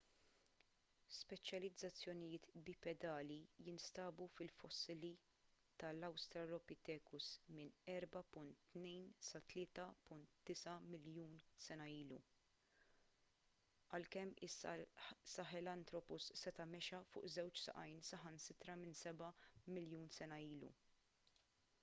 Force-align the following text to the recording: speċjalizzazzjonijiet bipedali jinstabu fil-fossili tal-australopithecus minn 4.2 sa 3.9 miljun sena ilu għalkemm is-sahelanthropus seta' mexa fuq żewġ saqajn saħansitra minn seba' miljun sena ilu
speċjalizzazzjonijiet 1.15 2.45
bipedali 2.69 3.35
jinstabu 3.65 4.25
fil-fossili 4.37 5.11
tal-australopithecus 5.83 7.27
minn 7.57 7.75
4.2 7.97 8.95
sa 9.29 9.41
3.9 9.53 10.75
miljun 10.95 11.37
sena 11.67 11.89
ilu 11.99 12.19
għalkemm 13.99 14.33
is-sahelanthropus 14.49 16.31
seta' 16.45 16.69
mexa 16.73 17.03
fuq 17.13 17.31
żewġ 17.37 17.63
saqajn 17.69 18.03
saħansitra 18.11 18.81
minn 18.85 19.01
seba' 19.05 19.31
miljun 19.79 20.13
sena 20.21 20.45
ilu 20.51 20.73